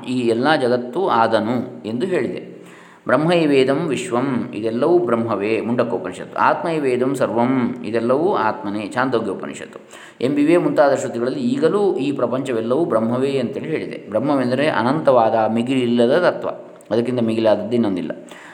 ಈ 0.05 0.19
ಎಲ್ಲ 0.19 0.55
ಜಗತ್ತು 0.55 1.09
ಆದನು 1.09 1.87
ಎಂದು 1.87 2.05
ಹೇಳಿದೆ. 2.05 2.56
ಬ್ರಹ್ಮೈವೇದಂ 3.07 3.87
ವಿಶ್ವಂ, 3.87 4.51
ಇದೆಲ್ಲವೂ 4.53 4.97
ಬ್ರಹ್ಮವೇ, 4.97 5.61
ಮುಂಡಕೋಪನಿಷತ್ತು. 5.61 6.39
ಆತ್ಮೈವೇದಂ 6.39 7.15
ಸರ್ವಂ, 7.15 7.75
ಇದೆಲ್ಲವೂ 7.85 8.35
ಆತ್ಮನೇ, 8.35 8.87
ಚಾಂದೋಗ್ಯೋಪನಿಷತ್ತು. 8.87 9.79
ಎಂಬಿವೇ 10.21 10.57
ಮುಂತಾದ 10.57 10.95
ಶ್ರುತಿಗಳಲ್ಲಿ 10.95 11.39
ಈಗಲೂ 11.39 11.95
ಈ 11.95 12.11
ಪ್ರಪಂಚವೆಲ್ಲವೂ 12.11 12.85
ಬ್ರಹ್ಮವೇ 12.85 13.37
ಅಂತೇಳಿ 13.37 13.69
ಹೇಳಿದೆ. 13.69 14.09
ಬ್ರಹ್ಮವೆಂದರೆ 14.09 14.69
ಅನಂತವಾದ 14.69 15.53
ಮಿಗಿಲಿಲ್ಲದ 15.53 16.29
ತತ್ವ. 16.29 16.49
ಅದಕ್ಕಿಂತ 16.93 17.19
ಮಿಗಿಲಾದದ್ದು 17.21 17.73
ಇನ್ನೊಂದಿಲ್ಲ. 17.73 18.11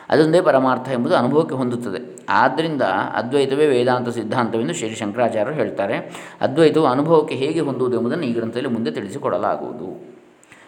ಅದೊಂದೇ 0.10 0.42
ಪರಮಾರ್ಥ 0.42 0.90
ಎಂಬುದು 0.90 1.16
ಅನುಭವಕ್ಕೆ 1.16 1.56
ಹೊಂದುತ್ತದೆ. 1.56 2.26
ಆದ್ದರಿಂದ 2.30 2.82
ಅದ್ವೈತವೇ 3.14 3.68
ವೇದಾಂತ 3.68 4.10
ಸಿದ್ಧಾಂತವೆಂದು 4.10 4.74
ಶ್ರೀ 4.74 4.90
ಶಂಕರಾಚಾರ್ಯರು 4.90 5.56
ಹೇಳ್ತಾರೆ. 5.56 5.98
ಅದ್ವೈತವು 6.42 6.86
ಅನುಭವಕ್ಕೆ 6.86 7.36
ಹೇಗೆ 7.36 7.60
ಹೊಂದುವುದು 7.60 7.98
ಎಂಬುದನ್ನು 7.98 8.26
ಈ 8.26 8.34
ಗ್ರಂಥದಲ್ಲಿ 8.34 8.70
ಮುಂದೆ 8.70 8.92
ತಿಳಿಸಿಕೊಡಲಾಗುವುದು. 8.92 10.16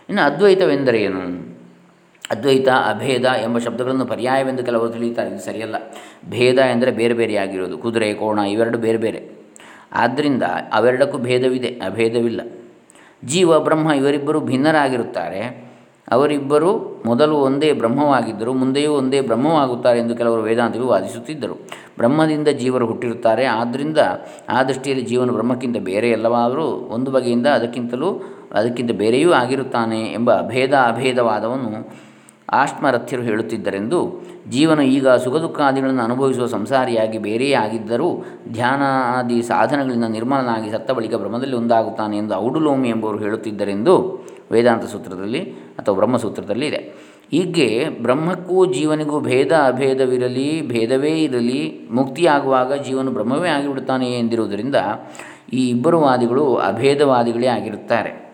ಇನ್ನು 0.10 0.22
ಅದ್ವೈತವೆಂದರೇನು 0.22 1.55
ಅದ್ವೈತ, 2.32 2.68
ಅಭೇದ 2.68 3.26
ಎಂಬ 3.26 3.58
ಶಬ್ದಗಳನ್ನು 3.58 4.06
ಪರ್ಯಾಯವೆಂದು 4.06 4.64
ಕೆಲವರು 4.64 4.90
ತಿಳಿಯುತ್ತಾರೆ. 4.90 5.30
ಇದು 5.30 5.40
ಸರಿಯಲ್ಲ. 5.40 5.76
ಭೇದ 6.30 6.58
ಎಂದರೆ 6.58 6.92
ಬೇರೆ 6.92 7.14
ಬೇರೆಯಾಗಿರೋದು 7.14 7.78
ಕುದುರೆ, 7.78 8.14
ಕೋಣ 8.14 8.40
ಇವೆರಡು 8.40 8.78
ಬೇರೆ 8.78 8.98
ಬೇರೆ. 8.98 9.30
ಆದ್ದರಿಂದ 9.94 10.44
ಅವೆರಡಕ್ಕೂ 10.74 11.18
ಭೇದವಿದೆ. 11.18 11.68
ಅಭೇದವಿಲ್ಲ. 11.68 12.42
ಜೀವ, 13.26 13.60
ಬ್ರಹ್ಮ 13.60 13.92
ಇವರಿಬ್ಬರು 13.92 14.40
ಭಿನ್ನರಾಗಿರುತ್ತಾರೆ. 14.40 15.66
ಅವರಿಬ್ಬರು 16.12 17.04
ಮೊದಲು 17.06 17.36
ಒಂದೇ 17.36 17.74
ಬ್ರಹ್ಮವಾಗಿದ್ದರು, 17.74 18.54
ಮುಂದೆಯೂ 18.54 18.94
ಒಂದೇ 18.94 19.22
ಬ್ರಹ್ಮವಾಗುತ್ತಾರೆ 19.22 20.00
ಎಂದು 20.00 20.16
ಕೆಲವರು 20.16 20.42
ವೇದಾಂತಿಗಳು 20.42 20.88
ವಾದಿಸುತ್ತಿದ್ದರು. 20.88 21.54
ಬ್ರಹ್ಮದಿಂದ 21.98 22.48
ಜೀವರು 22.48 22.86
ಹುಟ್ಟಿರುತ್ತಾರೆ. 22.86 23.46
ಆದ್ದರಿಂದ 23.46 23.98
ಆ 24.50 24.64
ದೃಷ್ಟಿಯಲ್ಲಿ 24.64 25.06
ಜೀವನ 25.06 25.32
ಬ್ರಹ್ಮಕ್ಕಿಂತ 25.32 25.78
ಬೇರೆ 25.78 26.10
ಎಲ್ಲವಾದರೂ 26.10 26.64
ಒಂದು 26.64 27.12
ಬಗೆಯಿಂದ 27.12 27.48
ಅದಕ್ಕಿಂತಲೂ, 27.48 28.22
ಅದಕ್ಕಿಂತ 28.54 28.92
ಬೇರೆಯೂ 28.92 29.32
ಆಗಿರುತ್ತಾನೆ 29.32 30.02
ಎಂಬ 30.02 30.42
ಭೇದ 30.42 30.74
ಅಭೇದವಾದವನ್ನು 30.74 32.05
ಆಶ್ಮರಥ್ಯರು 32.50 33.24
ಹೇಳುತ್ತಿದ್ದರೆಂದು 33.24 34.22
ಜೀವನ 34.50 34.80
ಈಗ 34.80 35.10
ಸುಖ 35.10 35.36
ದುಃಖಾದಿಗಳನ್ನು 35.36 36.02
ಅನುಭವಿಸುವ 36.02 36.46
ಸಂಸಾರಿಯಾಗಿ 36.46 37.18
ಬೇರೆಯೇ 37.18 37.54
ಆಗಿದ್ದರೂ 37.54 38.26
ಧ್ಯಾನಾದಿ 38.52 39.42
ಸಾಧನಗಳಿಂದ 39.42 40.04
ನಿರ್ಮಲನಾಗಿ 40.04 40.72
ಸತ್ತ 40.72 40.92
ಬಳಿಕ 40.92 41.16
ಬ್ರಹ್ಮದಲ್ಲಿ 41.16 41.56
ಒಂದಾಗುತ್ತಾನೆ 41.56 42.18
ಎಂದು 42.18 42.36
ಔಡುಲೋಮಿ 42.36 42.90
ಎಂಬುವರು 42.90 43.18
ಹೇಳುತ್ತಿದ್ದರೆಂದು 43.18 44.26
ವೇದಾಂತ 44.52 44.84
ಸೂತ್ರದಲ್ಲಿ 44.84 45.40
ಅಥವಾ 45.52 45.96
ಬ್ರಹ್ಮಸೂತ್ರದಲ್ಲಿ 45.96 46.66
ಇದೆ. 46.66 46.94
ಹೀಗೆ 47.32 47.90
ಬ್ರಹ್ಮಕ್ಕೂ 48.02 48.66
ಜೀವನಿಗೂ 48.66 49.20
ಭೇದ 49.20 49.52
ಅಭೇದವಿರಲಿ, 49.52 50.68
ಭೇದವೇ 50.68 51.24
ಇರಲಿ, 51.24 51.88
ಮುಕ್ತಿಯಾಗುವಾಗ 51.92 52.74
ಜೀವನು 52.74 53.12
ಬ್ರಹ್ಮವೇ 53.12 53.50
ಆಗಿಬಿಡುತ್ತಾನೆ 53.50 54.20
ಎಂದಿರುವುದರಿಂದ 54.20 54.76
ಈ 55.54 55.70
ಇಬ್ಬರು 55.70 56.02
ವಾದಿಗಳು 56.02 56.56
ಅಭೇದವಾದಿಗಳೇ 56.56 57.48
ಆಗಿರುತ್ತಾರೆ. 57.48 58.26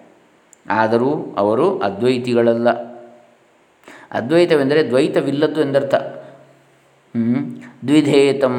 ಆದರೂ 0.70 1.36
ಅವರು 1.38 1.80
ಅದ್ವೈತಿಗಳಲ್ಲ. 1.80 2.91
ಅದ್ವೈತವೆಂದರೆ 4.12 4.84
ದ್ವೈತವಿಲ್ಲದ್ದು 4.84 5.62
ಎಂದರ್ಥ. 5.62 5.96
ದ್ವಿಧೇತಂ 7.88 8.58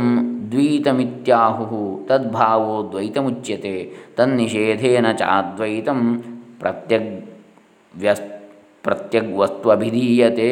ದ್ವೈತಮಿತ್ಯಾಹು 0.52 2.06
ತದ್ಭಾವೋ 2.08 2.88
ದ್ವೈತಮುಚ್ಯತೆ 2.92 3.92
ತನ್ನಿಷೇಧೇನ 4.16 5.12
ಚಾದ್ವೈತಂ 5.12 6.00
ಪ್ರತ್ಯಗ್ 6.58 7.10
ವ್ಯಸ್ 7.94 8.22
ಪ್ರತ್ಯಗ್ವಸ್ತ್ವಭಿಧೀಯತೆ 8.82 10.50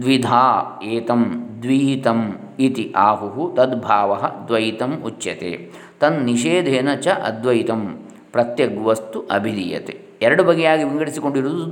ದ್ವಿಧಾ 0.00 0.44
ಏತಂ 0.84 1.22
ದ್ವೀತಂ 1.62 2.20
ಇತಿ 2.60 2.92
ಆಹು 2.96 3.52
ತದ್ಭಾವ 3.56 4.12
ದ್ವೈತಂ 4.46 5.02
ಉಚ್ಯತೆ 5.04 5.70
ತನ್ನಿಷೇಧೇನ 6.00 6.88
ಚ 6.94 7.08
ಅದ್ವೈತಂ 7.08 7.98
ಪ್ರತ್ಯಗ್ವಸ್ತು 8.32 9.20
ಅಭಿಧೀಯತೆ. 9.30 9.94
ಎರಡು 10.22 10.44
ಬಗೆಯಾಗಿ 10.44 10.84
ವಿಂಗಡಿಸಿಕೊಂಡಿರುವುದು 10.84 11.64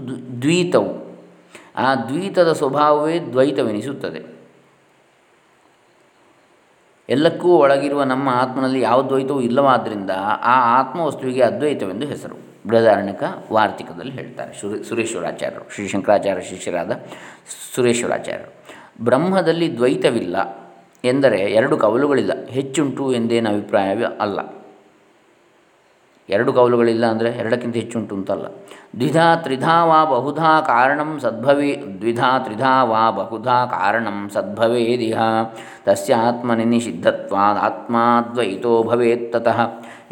ದ್ವೀತವು. 0.42 1.09
ಆ 1.76 1.94
ದ್ವೈತದ 1.94 2.52
ಸ್ವಭಾವವೇ 2.52 3.20
ದ್ವೈತವೆನಿಸುತ್ತದೆ. 3.20 4.40
ಎಲ್ಲಕ್ಕೂ 7.08 7.48
ಒಳಗಿರುವ 7.48 8.02
ನಮ್ಮ 8.02 8.28
ಆತ್ಮನಲ್ಲಿ 8.28 8.80
ಯಾವ 8.80 9.08
ದ್ವೈತವೂ 9.08 9.40
ಇಲ್ಲವಾದ್ದರಿಂದ 9.40 10.10
ಆ 10.40 10.80
ಆತ್ಮವಸ್ತುವಿಗೆ 10.80 11.42
ಅದ್ವೈತವೆಂದು 11.42 12.06
ಹೆಸರು. 12.06 12.36
ಬೃಹದಾರಣ್ಯಕ 12.66 13.22
ವಾರ್ತಿಕದಲ್ಲಿ 13.52 14.12
ಹೇಳ್ತಾರೆ 14.12 14.60
ಸುರೇ 14.60 14.82
ಸುರೇಶ್ವರಾಚಾರ್ಯರು 14.82 15.74
ಶ್ರೀ 15.74 15.88
ಶಂಕರಾಚಾರ್ಯ 15.88 16.42
ಶಿಷ್ಯರಾದ 16.42 16.92
ಸುರೇಶ್ವರಾಚಾರ್ಯರು. 17.74 18.54
ಬ್ರಹ್ಮದಲ್ಲಿ 19.04 19.76
ದ್ವೈತವಿಲ್ಲ 19.76 20.36
ಎಂದರೆ 21.04 21.40
ಎರಡು 21.40 21.76
ಕವಲುಗಳಿಲ್ಲ. 21.76 22.46
ಹೆಚ್ಚುಂಟು 22.46 23.12
ಎಂದೇನು 23.12 23.50
ಅಭಿಪ್ರಾಯವೇ 23.50 24.04
ಅಲ್ಲ. 24.04 24.59
ಎರಡು 26.30 26.52
ಕೌಲುಗಳಿಲ್ಲ 26.52 27.06
ಅಂದರೆ 27.06 27.28
ಎರಡಕ್ಕಿಂತ 27.28 27.74
ಹೆಚ್ಚುಂಟು 27.74 28.14
ಅಂತಲ್ಲ. 28.14 28.46
ದ್ವಿಧಾ 29.00 29.36
ತ್ರಿಧಾ 29.36 29.84
ವಾ 29.84 30.04
ಬಹುಧಾ 30.04 30.60
ಕಾರಣಂ 30.60 31.18
ಸದ್ಭವಿ, 31.22 31.84
ದ್ವಿಧಾ 32.00 32.38
ತ್ರಿಧಾ 32.38 32.84
ವಾ 32.84 33.10
ಬಹುಧಾ 33.10 33.66
ಕಾರಣಂ 33.66 34.30
ಸದ್ಭವೇದಿಹ. 34.34 35.18
ತಸ್ಯ 35.84 36.14
ಆತ್ಮನಿ 36.14 36.64
ನಿಷಿದ್ಧತ್ವಾದ 36.64 37.56
ಆತ್ಮಾದ್ವೈತೋ 37.60 38.82
ಭವೇತ್ 38.82 39.32
ತತಃ. 39.32 39.60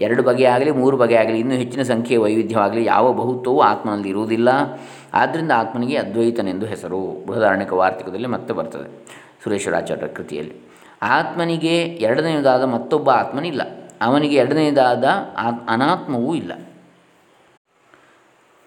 ಎರಡು 0.00 0.22
ಬಗೆಯಾಗಲಿ 0.22 0.70
ಮೂರು 0.70 0.96
ಬಗೆಯಾಗಲಿ 0.96 1.38
ಇನ್ನೂ 1.38 1.54
ಹೆಚ್ಚಿನ 1.54 1.82
ಸಂಖ್ಯೆಯ 1.82 2.18
ವೈವಿಧ್ಯವಾಗಲಿ 2.18 2.84
ಯಾವ 2.84 3.12
ಬಹುತ್ವವೂ 3.12 3.60
ಆತ್ಮನಲ್ಲಿ 3.60 4.08
ಇರುವುದಿಲ್ಲ. 4.08 4.48
ಆದ್ದರಿಂದ 5.14 5.52
ಆತ್ಮನಿಗೆ 5.56 5.96
ಅದ್ವೈತನೆಂದು 5.96 6.66
ಹೆಸರು. 6.66 7.24
ಬೃಹದಾರಣ್ಯಕ 7.26 7.72
ವಾರ್ತಿಕದಲ್ಲಿ 7.72 8.26
ಮತ್ತೆ 8.26 8.54
ಬರ್ತದೆ 8.54 9.06
ಸುರೇಶ್ವರಾಚಾರ್ಯ 9.44 10.06
ಕೃತಿಯಲ್ಲಿ. 10.06 10.54
ಆತ್ಮನಿಗೆ 11.02 11.76
ಎರಡನೆಯದಾದ 11.78 12.64
ಮತ್ತೊಬ್ಬ 12.64 13.10
ಆತ್ಮನಿಲ್ಲ. 13.10 13.62
ಅವನಿಗೆ 14.00 14.36
ಎರಡನೆಯದಾದ 14.36 15.04
ಅನಾತ್ಮವೂ 15.68 16.34
ಇಲ್ಲ. 16.34 16.52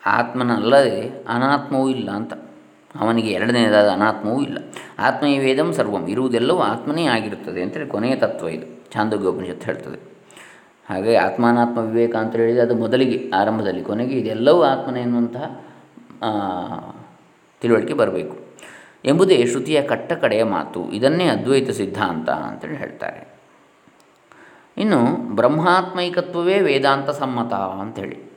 ಆತ್ಮನಲ್ಲದೆ 0.05 1.09
ಅನಾತ್ಮವೂ 1.27 1.89
ಇಲ್ಲ 1.89 2.11
ಅಂತ. 2.11 2.33
ಅವನಿಗೆ 3.00 3.31
ಎರಡನೆಯದಾದ 3.31 3.89
ಅನಾತ್ಮವೂ 3.89 4.41
ಇಲ್ಲ. 4.41 4.57
ಆತ್ಮೀಯ 5.00 5.39
ವೇದಂ 5.39 5.73
ಸರ್ವಂ. 5.73 6.07
ಇರುವುದೆಲ್ಲವೂ 6.07 6.59
ಆತ್ಮನೇ 6.59 7.05
ಆಗಿರುತ್ತದೆ 7.05 7.61
ಅಂತೇಳಿ 7.61 7.88
ಕೊನೆಯ 7.88 8.15
ತತ್ವ 8.15 8.47
ಇದು. 8.47 8.91
ಚಾಂದೋಗ್ಯೋಪನಿಷತ್ತು 8.91 9.65
ಹೇಳ್ತದೆ. 9.65 10.11
ಹಾಗೆ 10.89 11.15
ಆತ್ಮಾನಾತ್ಮ 11.15 11.77
ವಿವೇಕ 11.77 12.15
ಅಂತ 12.15 12.35
ಹೇಳಿದರೆ 12.35 12.61
ಅದು 12.61 12.75
ಮೊದಲಿಗೆ, 12.75 13.31
ಆರಂಭದಲ್ಲಿ. 13.35 13.83
ಕೊನೆಗೆ 13.83 14.19
ಇದೆಲ್ಲವೂ 14.19 14.63
ಆತ್ಮನೇ 14.63 15.01
ಎನ್ನುವಂತಹ 15.01 15.61
ತಿಳುವಳಿಕೆ 17.61 17.93
ಬರಬೇಕು. 17.93 18.38
ಎಂಬುದೇ 19.05 19.45
ಶ್ರುತಿಯ 19.45 19.81
ಕಟ್ಟ 19.81 20.13
ಕಡೆಯ 20.13 20.43
ಮಾತು. 20.43 20.91
ಇದನ್ನೇ 20.91 21.25
ಅದ್ವೈತ 21.25 21.69
ಸಿದ್ಧಾಂತ 21.69 22.29
ಅಂತೇಳಿ 22.29 22.75
ಹೇಳ್ತಾರೆ. 22.75 23.30
ಇನ್ನು 24.78 25.06
ಬ್ರಹ್ಮಾತ್ಮೈಕತ್ವವೇ 25.36 26.60
ವೇದಾಂತ 26.60 27.10
ಸಮ್ಮತ 27.10 27.54
ಅಂಥೇಳಿ. 27.54 28.32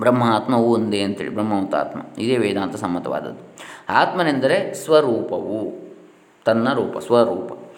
ಬ್ರಹ್ಮ 0.00 0.22
ಆತ್ಮವು 0.22 0.72
ಒಂದೇ 0.72 1.02
ಅಂತೇಳಿ 1.02 1.30
ಆತ್ಮ 1.74 2.00
ಇದೇ 2.18 2.36
ವೇದಾಂತ 2.36 2.76
ಸಮ್ಮತವಾದದ್ದು. 2.76 3.56
ಆತ್ಮನೆಂದರೆ 3.88 4.74
ಸ್ವರೂಪವು, 4.74 5.88
ತನ್ನ 6.44 6.72
ರೂಪ, 6.72 6.98
ಸ್ವರೂಪ. 6.98 7.74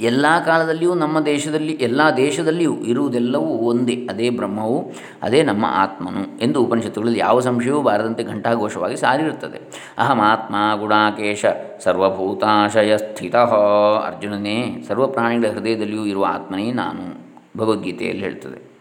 ಎಲ್ಲ 0.00 0.26
ಕಾಲದಲ್ಲಿಯೂ 0.46 0.94
ನಮ್ಮ 0.94 1.20
ದೇಶದಲ್ಲಿ, 1.20 1.72
ಎಲ್ಲ 1.72 2.00
ದೇಶದಲ್ಲಿಯೂ 2.16 2.74
ಇರುವುದೆಲ್ಲವೂ 2.74 3.44
ಒಂದೇ, 3.44 4.06
ಅದೇ 4.10 4.30
ಬ್ರಹ್ಮವು, 4.30 4.92
ಅದೇ 5.22 5.42
ನಮ್ಮ 5.42 5.64
ಆತ್ಮನು 5.68 6.40
ಎಂದು 6.40 6.62
ಉಪನಿಷತ್ತುಗಳಲ್ಲಿ 6.62 7.18
ಯಾವ 7.18 7.40
ಸಂಶಯವೂ 7.40 7.82
ಬಾರದಂತೆ 7.82 8.24
ಘಂಟಾಘೋಷವಾಗಿ 8.24 8.96
ಸಾರಿರುತ್ತದೆ. 8.96 9.90
ಅಹಂ 9.98 10.20
ಆತ್ಮ 10.20 10.54
ಗುಣಾಕೇಶ 10.80 11.44
ಸರ್ವಭೂತಾಶಯ 11.80 12.96
ಸ್ಥಿತ. 12.96 13.36
ಅರ್ಜುನನೇ 13.36 14.84
ಸರ್ವ 14.88 15.06
ಪ್ರಾಣಿಗಳ 15.06 15.50
ಹೃದಯದಲ್ಲಿಯೂ 15.50 16.04
ಇರುವ 16.04 16.26
ಆತ್ಮನೇ 16.28 16.72
ನಾನು. 16.72 17.22
ಭಗವದ್ಗೀತೆಯಲ್ಲಿ 17.58 18.22
ಹೇಳ್ತದೆ. 18.22 18.71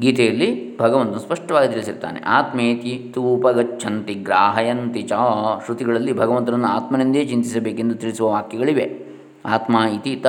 ಗೀತೆಯಲ್ಲಿ 0.00 0.78
ಭಗವಂತನು 0.78 1.18
ಸ್ಪಷ್ಟವಾಗಿ 1.18 1.72
ತಿಳಿಸಿರ್ತಾನೆ, 1.72 2.20
ಆತ್ಮೇತಿ 2.20 3.12
ತೂಪಗಚ್ಚಂತಿ 3.14 4.14
ಗ್ರಾಹಯಂತಿ 4.14 5.02
ಚ 5.02 5.12
ಶ್ರುತಿಗಳಲ್ಲಿ 5.64 6.12
ಭಗವಂತನನ್ನು 6.12 6.66
ಆತ್ಮನೆಂದೇ 6.66 7.24
ಚಿಂತಿಸಬೇಕೆಂದು 7.24 7.94
ತಿಳಿಸುವ 7.94 8.28
ವಾಕ್ಯಗಳಿವೆ. 8.28 9.06
ಆತ್ಮ 9.46 9.76
ಇತಿ 9.76 10.16
ತ 10.16 10.26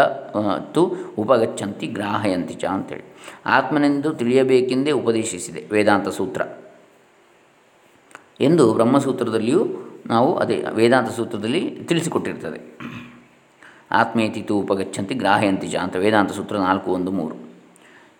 ತು 0.73 0.95
ಉಪಗಚ್ಚಂತಿ 1.17 1.87
ಗ್ರಾಹಯಂತಿ 1.87 2.53
ಚ 2.53 2.65
ಅಂತೇಳಿ. 2.65 3.15
ಆತ್ಮನೆಂದು 3.45 4.13
ತಿಳಿಯಬೇಕೆಂದೇ 4.13 4.91
ಉಪದೇಶಿಸಿದೆ 4.91 5.67
ವೇದಾಂತ 5.71 6.07
ಸೂತ್ರ. 6.07 6.41
ಎಂದು 8.41 8.73
ಬ್ರಹ್ಮಸೂತ್ರದಲ್ಲಿಯೂ 8.73 9.65
ನಾವು 10.05 10.37
ಅದೇ 10.37 10.65
ವೇದಾಂತ 10.71 11.09
ಸೂತ್ರದಲ್ಲಿ 11.09 11.69
ತಿಳಿಸಿಕೊಟ್ಟಿರ್ತದೆ. 11.69 12.79
ಆತ್ಮೇತಿ 13.91 14.41
ತು 14.41 14.55
ಉಪಗಚ್ಚಂತಿ 14.55 15.15
ಗ್ರಾಹಯಂತಿ 15.15 15.67
ಚ 15.67 15.75
ಅಂತ 15.75 15.95
ವೇದಾಂತ 15.95 16.31
ಸೂತ್ರ 16.31 16.57
ನಾಲ್ಕು, 16.57 16.91
ಒಂದು, 16.91 17.11
ಮೂರು. 17.11 17.52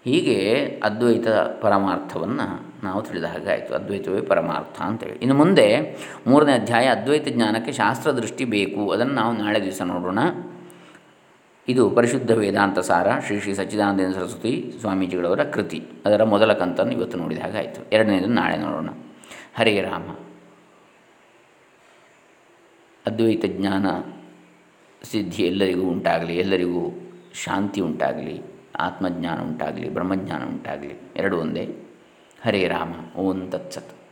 ಹೀಗೆ 0.06 0.66
ಅದ್ವೈತ 0.84 1.28
ಪರಮಾರ್ಥವನ್ನು 1.62 2.74
ನಾವು 2.84 3.02
ತಿಳಿದ 3.02 3.24
ಹಾಗೆ 3.24 3.50
ಆಯಿತು. 3.50 3.76
ಅದ್ವೈತವೇ 3.76 4.22
ಪರಮಾರ್ಥ 4.22 4.82
ಅಂತೇಳಿ. 4.82 5.14
ಇನ್ನು 5.14 5.36
ಮುಂದೆ 5.36 5.98
ಮೂರನೇ 6.28 6.54
ಅಧ್ಯಾಯ, 6.54 6.86
ಅದ್ವೈತ 6.86 7.28
ಜ್ಞಾನಕ್ಕೆ 7.28 7.72
ಶಾಸ್ತ್ರದೃಷ್ಟಿ 7.72 8.46
ಬೇಕು. 8.46 8.92
ಅದನ್ನು 8.92 9.14
ನಾವು 9.14 9.38
ನಾಳೆ 9.38 9.64
ದಿವಸ 9.64 9.82
ನೋಡೋಣ. 9.82 10.20
ಇದು 11.68 11.90
ಪರಿಶುದ್ಧ 11.90 12.32
ವೇದಾಂತ 12.32 12.80
ಸಾರ, 12.80 13.08
ಶ್ರೀ 13.20 13.40
ಶ್ರೀ 13.40 13.54
ಸಚ್ಚಿದಾನಂದ 13.54 14.14
ಸರಸ್ವತಿ 14.14 14.74
ಸ್ವಾಮೀಜಿಗಳವರ 14.80 15.44
ಕೃತಿ. 15.44 15.84
ಅದರ 16.06 16.24
ಮೊದಲ 16.24 16.54
ಕಂತನ್ನು 16.54 16.94
ಇವತ್ತು 16.94 17.18
ನೋಡಿದ 17.18 17.40
ಹಾಗೆ 17.40 17.58
ಆಯಿತು. 17.58 17.90
ಎರಡನೇದನ್ನು 17.90 18.36
ನಾಳೆ 18.36 18.58
ನೋಡೋಣ. 18.58 18.90
ಹರೇ 19.56 19.82
ರಾಮ. 19.82 20.16
ಅದ್ವೈತ 23.06 23.46
ಜ್ಞಾನ 23.48 23.88
ಸಿದ್ಧಿ 25.04 25.44
ಎಲ್ಲರಿಗೂ 25.44 25.82
ಉಂಟಾಗಲಿ, 25.82 26.38
ಎಲ್ಲರಿಗೂ 26.38 27.12
ಶಾಂತಿ 27.34 27.82
ಉಂಟಾಗಲಿ. 27.82 28.53
ಆತ್ಮಜ್ಞಾನ 28.84 29.42
ಉಂಟಾಗಲಿ 29.42 29.90
ಬ್ರಹ್ಮಜ್ಞಾನ 29.90 30.44
ಉಂಟಾಗಲಿ. 30.44 31.12
ಎರಡು 31.16 31.38
ಒಂದೇ. 31.38 31.76
ಹರೇ 32.46 32.68
ರಾಮ 32.68 32.94
ಓಂ 33.16 33.50
ತತ್ಸತ್. 33.50 34.03